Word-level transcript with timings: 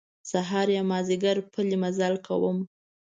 سهار 0.31 0.67
یا 0.77 0.83
مازیګر 0.91 1.37
پلی 1.51 1.77
مزل 1.83 2.13
کوم. 2.25 2.57